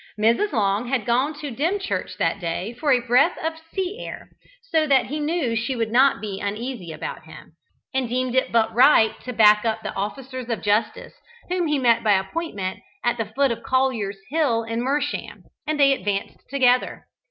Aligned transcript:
Mrs. 0.19 0.51
Long 0.51 0.87
had 0.87 1.05
gone 1.05 1.35
to 1.35 1.51
Dymchurch 1.51 2.17
that 2.17 2.39
day 2.39 2.73
for 2.73 2.91
a 2.91 3.05
breath 3.05 3.37
of 3.37 3.59
sea 3.71 4.03
air, 4.03 4.29
so 4.71 4.87
that 4.87 5.05
he 5.05 5.19
knew 5.19 5.55
she 5.55 5.75
would 5.75 5.91
not 5.91 6.19
be 6.19 6.39
uneasy 6.39 6.91
about 6.91 7.25
him, 7.25 7.51
and 7.93 8.09
deemed 8.09 8.33
it 8.33 8.51
but 8.51 8.73
right 8.73 9.21
to 9.23 9.31
back 9.31 9.63
up 9.63 9.83
the 9.83 9.93
officers 9.93 10.49
of 10.49 10.63
justice, 10.63 11.13
whom 11.49 11.67
he 11.67 11.77
met 11.77 12.03
by 12.03 12.13
appointment 12.13 12.79
at 13.03 13.17
the 13.19 13.25
foot 13.25 13.51
of 13.51 13.61
Collier's 13.61 14.17
Hill 14.31 14.63
in 14.63 14.81
Mersham, 14.81 15.43
and 15.67 15.79
they 15.79 15.93
advanced 15.93 16.49
together. 16.49 17.05